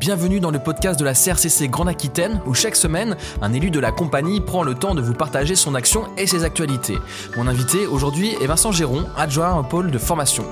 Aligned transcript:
bienvenue 0.00 0.40
dans 0.40 0.50
le 0.50 0.58
podcast 0.58 0.98
de 0.98 1.04
la 1.04 1.12
CRCC 1.12 1.68
Grande 1.68 1.90
Aquitaine 1.90 2.40
où 2.46 2.54
chaque 2.54 2.74
semaine, 2.74 3.18
un 3.42 3.52
élu 3.52 3.70
de 3.70 3.78
la 3.78 3.92
compagnie 3.92 4.40
prend 4.40 4.62
le 4.62 4.74
temps 4.74 4.94
de 4.94 5.02
vous 5.02 5.12
partager 5.12 5.54
son 5.54 5.74
action 5.74 6.04
et 6.16 6.26
ses 6.26 6.42
actualités. 6.42 6.96
Mon 7.36 7.46
invité 7.46 7.86
aujourd'hui 7.86 8.34
est 8.40 8.46
Vincent 8.46 8.72
Géron, 8.72 9.04
adjoint 9.18 9.58
au 9.58 9.62
pôle 9.62 9.90
de 9.90 9.98
formation. 9.98 10.44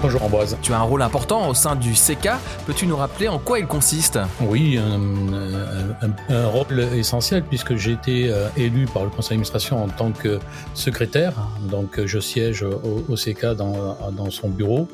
Bonjour 0.00 0.22
Ambroise. 0.22 0.56
Tu 0.62 0.72
as 0.72 0.78
un 0.78 0.82
rôle 0.82 1.02
important 1.02 1.48
au 1.48 1.54
sein 1.54 1.74
du 1.74 1.96
CECA. 1.96 2.38
Peux-tu 2.64 2.86
nous 2.86 2.96
rappeler 2.96 3.26
en 3.26 3.40
quoi 3.40 3.58
il 3.58 3.66
consiste? 3.66 4.20
Oui, 4.40 4.78
un, 4.78 6.46
rôle 6.46 6.78
essentiel 6.94 7.42
puisque 7.42 7.74
j'ai 7.74 7.90
été 7.90 8.30
euh, 8.30 8.46
élu 8.56 8.86
par 8.86 9.02
le 9.02 9.10
conseil 9.10 9.30
d'administration 9.30 9.82
en 9.82 9.88
tant 9.88 10.12
que 10.12 10.38
secrétaire. 10.74 11.32
Donc 11.68 12.00
je 12.04 12.20
siège 12.20 12.62
au, 12.62 13.16
CECA 13.16 13.56
dans, 13.56 13.96
dans, 14.12 14.30
son 14.30 14.48
bureau. 14.48 14.86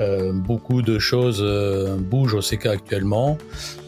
Euh, 0.00 0.32
beaucoup 0.32 0.82
de 0.82 1.00
choses 1.00 1.40
euh, 1.42 1.96
bougent 1.96 2.34
au 2.34 2.40
CECA 2.40 2.70
actuellement. 2.70 3.36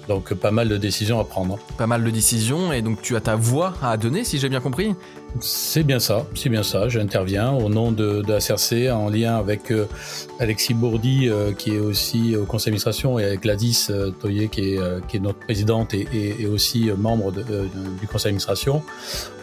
Donc 0.09 0.34
pas 0.34 0.51
mal 0.51 0.68
de 0.68 0.77
décisions 0.77 1.20
à 1.20 1.24
prendre. 1.24 1.56
Pas 1.79 1.87
mal 1.87 2.02
de 2.02 2.10
décisions 2.10 2.73
et 2.73 2.82
donc 2.82 3.01
tu 3.01 3.15
as 3.15 3.20
ta 3.20 3.37
voix 3.37 3.74
à 3.80 3.96
donner 3.96 4.24
si 4.24 4.38
j'ai 4.40 4.48
bien 4.48 4.60
compris? 4.60 4.96
C'est 5.40 5.82
bien 5.82 5.98
ça, 5.98 6.26
c'est 6.34 6.48
bien 6.48 6.62
ça. 6.62 6.88
J'interviens 6.88 7.50
au 7.52 7.68
nom 7.68 7.92
de, 7.92 8.22
de, 8.22 8.32
la 8.32 8.38
CRC 8.38 8.90
en 8.90 9.08
lien 9.08 9.36
avec 9.36 9.70
euh, 9.70 9.86
Alexis 10.40 10.74
Bourdi 10.74 11.28
euh, 11.28 11.52
qui 11.52 11.74
est 11.74 11.78
aussi 11.78 12.36
au 12.36 12.45
conseil 12.45 12.66
d'administration 12.66 13.18
et 13.18 13.24
avec 13.24 13.42
Gladys 13.42 13.88
euh, 13.90 14.10
Toyer 14.10 14.48
qui 14.48 14.74
est, 14.74 15.06
qui 15.09 15.16
est 15.16 15.20
notre 15.20 15.38
présidente 15.40 15.95
et, 15.95 16.06
et, 16.12 16.46
aussi 16.46 16.90
membre 16.96 17.32
du 17.32 18.06
conseil 18.06 18.32
d'administration 18.32 18.82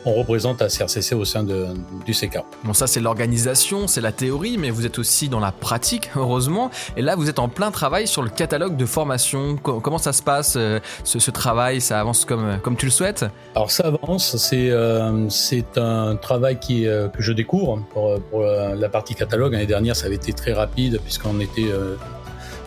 on 0.05 0.13
représente 0.13 0.61
la 0.61 0.67
CRCC 0.67 1.13
au 1.13 1.25
sein 1.25 1.43
de, 1.43 1.67
du 2.05 2.13
CK. 2.13 2.39
Bon, 2.63 2.73
ça 2.73 2.87
c'est 2.87 2.99
l'organisation, 2.99 3.87
c'est 3.87 4.01
la 4.01 4.11
théorie, 4.11 4.57
mais 4.57 4.69
vous 4.69 4.85
êtes 4.85 4.99
aussi 4.99 5.29
dans 5.29 5.39
la 5.39 5.51
pratique, 5.51 6.09
heureusement. 6.15 6.71
Et 6.97 7.01
là, 7.01 7.15
vous 7.15 7.29
êtes 7.29 7.39
en 7.39 7.49
plein 7.49 7.71
travail 7.71 8.07
sur 8.07 8.21
le 8.21 8.29
catalogue 8.29 8.75
de 8.75 8.85
formation. 8.85 9.55
Comment 9.57 9.97
ça 9.97 10.13
se 10.13 10.21
passe, 10.21 10.55
euh, 10.57 10.79
ce, 11.03 11.31
travail? 11.31 11.81
Ça 11.81 11.99
avance 11.99 12.25
comme, 12.25 12.59
comme 12.61 12.75
tu 12.75 12.85
le 12.85 12.91
souhaites? 12.91 13.25
Alors 13.55 13.71
ça 13.71 13.85
avance, 13.87 14.35
c'est 14.37 14.69
euh, 14.69 15.29
c'est 15.29 15.77
un 15.77 15.82
travail 16.21 16.59
qui, 16.59 16.87
euh, 16.87 17.07
que 17.07 17.21
je 17.21 17.33
découvre 17.33 17.83
pour, 17.91 18.19
pour 18.29 18.41
la 18.41 18.89
partie 18.89 19.15
catalogue. 19.15 19.53
L'année 19.53 19.65
dernière, 19.65 19.95
ça 19.95 20.07
avait 20.07 20.15
été 20.15 20.33
très 20.33 20.53
rapide 20.53 20.99
puisqu'on 21.03 21.39
était 21.39 21.71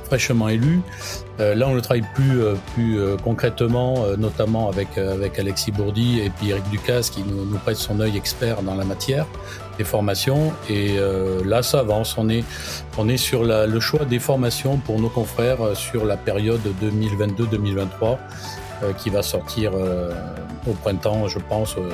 fraîchement 0.06 0.48
élu. 0.48 0.80
Euh, 1.40 1.54
là, 1.54 1.68
on 1.68 1.74
le 1.74 1.82
travaille 1.82 2.06
plus, 2.14 2.40
euh, 2.40 2.54
plus 2.74 2.98
euh, 2.98 3.16
concrètement, 3.22 4.06
notamment 4.16 4.68
avec, 4.68 4.96
avec 4.96 5.38
Alexis 5.38 5.72
Bourdi 5.72 6.20
et 6.20 6.30
puis 6.30 6.50
Eric 6.50 6.68
Ducasse 6.70 7.10
qui 7.10 7.22
nous, 7.22 7.58
prête 7.58 7.76
son 7.76 8.00
œil 8.00 8.16
expert 8.16 8.62
dans 8.62 8.74
la 8.74 8.84
matière 8.84 9.26
des 9.78 9.84
formations. 9.84 10.52
Et 10.70 10.96
là, 11.44 11.62
ça 11.62 11.80
avance. 11.80 12.16
On 12.16 12.28
est, 12.28 12.44
on 12.96 13.08
est 13.08 13.16
sur 13.16 13.44
le 13.44 13.80
choix 13.80 14.04
des 14.04 14.18
formations 14.18 14.78
pour 14.78 15.00
nos 15.00 15.08
confrères 15.08 15.74
sur 15.74 16.04
la 16.04 16.16
période 16.16 16.60
2022-2023 16.82 18.16
qui 18.98 19.10
va 19.10 19.22
sortir 19.22 19.72
au 20.66 20.72
printemps, 20.72 21.28
je 21.28 21.38
pense 21.38 21.76
euh, 21.78 21.90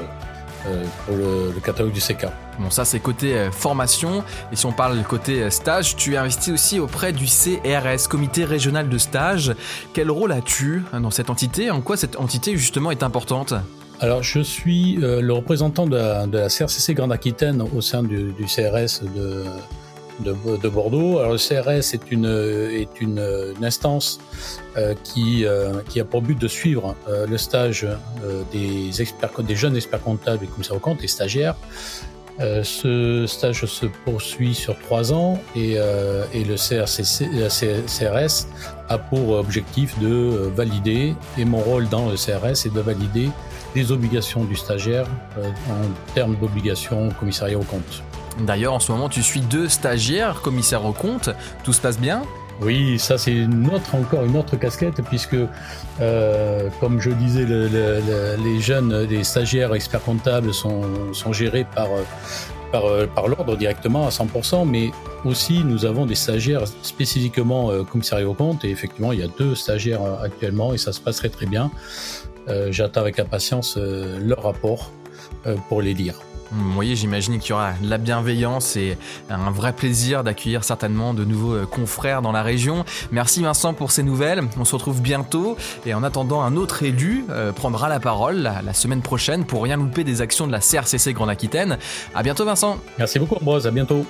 pour 1.06 1.16
le, 1.16 1.52
catalogue 1.64 1.92
du 1.92 2.00
CK. 2.00 2.26
Bon, 2.58 2.70
ça 2.70 2.84
c'est 2.84 3.00
côté 3.00 3.34
euh, 3.34 3.50
formation. 3.50 4.24
Et 4.52 4.56
si 4.56 4.66
on 4.66 4.72
parle 4.72 5.02
côté 5.04 5.42
euh, 5.42 5.50
stage, 5.50 5.96
tu 5.96 6.14
es 6.14 6.16
investi 6.16 6.52
aussi 6.52 6.80
auprès 6.80 7.12
du 7.12 7.26
CRS, 7.26 8.08
Comité 8.08 8.44
régional 8.44 8.88
de 8.88 8.98
stage. 8.98 9.54
Quel 9.94 10.10
rôle 10.10 10.32
as-tu 10.32 10.84
dans 10.92 11.10
cette 11.10 11.30
entité? 11.30 11.70
En 11.70 11.80
quoi 11.80 11.96
cette 11.96 12.16
entité 12.16 12.56
justement 12.56 12.90
est 12.90 13.02
importante? 13.02 13.54
Alors, 14.00 14.22
je 14.22 14.40
suis 14.40 14.96
le 14.96 15.32
représentant 15.32 15.86
de 15.86 15.96
la, 15.96 16.26
de 16.26 16.38
la, 16.38 16.48
CRCC 16.48 16.94
Grande 16.94 17.12
Aquitaine 17.12 17.62
au 17.62 17.80
sein 17.80 18.02
du, 18.02 18.32
du 18.32 18.46
CRS 18.46 19.02
de, 19.14 19.44
de, 20.20 20.68
Bordeaux. 20.68 21.18
Alors 21.18 21.32
le 21.32 21.38
CRS 21.38 21.94
est 21.94 22.10
une, 22.10 22.26
est 22.26 23.00
une, 23.00 23.20
instance 23.62 24.18
euh, 24.76 24.94
qui, 25.04 25.44
euh, 25.44 25.80
qui 25.88 26.00
a 26.00 26.04
pour 26.04 26.22
but 26.22 26.38
de 26.38 26.48
suivre 26.48 26.94
euh, 27.08 27.26
le 27.26 27.38
stage 27.38 27.86
des, 28.52 29.00
experts, 29.00 29.42
des 29.42 29.56
jeunes 29.56 29.76
experts 29.76 30.02
comptables 30.02 30.44
et 30.44 30.46
commissaires 30.46 30.76
aux 30.76 30.80
comptes, 30.80 31.02
les 31.02 31.08
stagiaires. 31.08 31.56
ce 32.38 33.24
stage 33.26 33.66
se 33.66 33.86
poursuit 34.04 34.54
sur 34.54 34.78
trois 34.78 35.12
ans 35.12 35.38
et, 35.54 35.72
et 36.34 36.44
le 36.44 36.56
CRCC, 36.56 37.28
CRS 37.86 38.46
a 38.88 38.98
pour 38.98 39.30
objectif 39.30 39.98
de 40.00 40.50
valider, 40.56 41.14
et 41.38 41.44
mon 41.44 41.58
rôle 41.58 41.88
dans 41.88 42.08
le 42.08 42.16
CRS 42.16 42.66
est 42.66 42.74
de 42.74 42.80
valider 42.80 43.28
les 43.74 43.92
obligations 43.92 44.44
du 44.44 44.56
stagiaire 44.56 45.06
en 45.70 46.12
termes 46.14 46.36
d'obligations 46.36 47.10
commissariat 47.20 47.58
aux 47.58 47.64
comptes. 47.64 48.02
D'ailleurs, 48.40 48.74
en 48.74 48.80
ce 48.80 48.92
moment, 48.92 49.08
tu 49.08 49.22
suis 49.22 49.40
deux 49.40 49.68
stagiaires, 49.68 50.40
commissaires 50.40 50.84
au 50.84 50.92
compte. 50.92 51.30
Tout 51.64 51.72
se 51.72 51.80
passe 51.80 51.98
bien? 51.98 52.22
Oui, 52.60 52.98
ça 52.98 53.18
c'est 53.18 53.32
une 53.32 53.66
autre, 53.74 53.94
encore 53.94 54.24
une 54.24 54.36
autre 54.36 54.56
casquette, 54.56 55.02
puisque, 55.02 55.36
euh, 56.00 56.68
comme 56.80 57.00
je 57.00 57.10
disais, 57.10 57.44
les 57.44 58.60
jeunes, 58.60 59.02
les 59.04 59.24
stagiaires 59.24 59.74
experts 59.74 60.02
comptables 60.02 60.54
sont, 60.54 60.82
gérés 61.32 61.66
par, 61.74 61.88
par, 62.70 62.84
par 63.14 63.26
l'ordre 63.26 63.56
directement 63.56 64.06
à 64.06 64.10
100%, 64.10 64.68
mais 64.68 64.90
aussi 65.24 65.64
nous 65.64 65.84
avons 65.84 66.06
des 66.06 66.14
stagiaires 66.14 66.66
spécifiquement 66.82 67.70
euh, 67.70 67.82
commissariat 67.82 68.28
au 68.28 68.34
compte, 68.34 68.64
et 68.64 68.70
effectivement, 68.70 69.12
il 69.12 69.18
y 69.18 69.24
a 69.24 69.28
deux 69.38 69.56
stagiaires 69.56 70.02
euh, 70.02 70.22
actuellement, 70.22 70.72
et 70.72 70.78
ça 70.78 70.92
se 70.92 71.00
passerait 71.00 71.30
très 71.30 71.46
bien. 71.46 71.70
J'attends 72.70 73.02
avec 73.02 73.20
impatience 73.20 73.78
leur 73.78 74.42
rapport 74.42 74.90
pour 75.68 75.80
les 75.80 75.94
lire. 75.94 76.16
Vous 76.52 76.72
voyez, 76.72 76.96
j'imagine 76.96 77.38
qu'il 77.38 77.50
y 77.50 77.52
aura 77.52 77.72
de 77.80 77.88
la 77.88 77.98
bienveillance 77.98 78.76
et 78.76 78.98
un 79.30 79.50
vrai 79.50 79.72
plaisir 79.72 80.22
d'accueillir 80.22 80.64
certainement 80.64 81.14
de 81.14 81.24
nouveaux 81.24 81.54
euh, 81.54 81.66
confrères 81.66 82.22
dans 82.22 82.32
la 82.32 82.42
région. 82.42 82.84
Merci 83.10 83.42
Vincent 83.42 83.72
pour 83.74 83.90
ces 83.90 84.02
nouvelles. 84.02 84.42
On 84.58 84.64
se 84.64 84.74
retrouve 84.74 85.00
bientôt 85.00 85.56
et 85.86 85.94
en 85.94 86.02
attendant, 86.02 86.42
un 86.42 86.56
autre 86.56 86.82
élu 86.82 87.24
euh, 87.30 87.52
prendra 87.52 87.88
la 87.88 88.00
parole 88.00 88.36
la, 88.42 88.74
semaine 88.74 89.02
prochaine 89.02 89.44
pour 89.44 89.62
rien 89.62 89.76
louper 89.76 90.04
des 90.04 90.20
actions 90.20 90.46
de 90.46 90.52
la 90.52 90.60
CRCC 90.60 91.12
Grande 91.12 91.30
Aquitaine. 91.30 91.78
À 92.14 92.22
bientôt 92.22 92.44
Vincent. 92.44 92.78
Merci 92.98 93.18
beaucoup 93.18 93.36
Ambroise, 93.36 93.66
à 93.66 93.70
bientôt. 93.70 94.04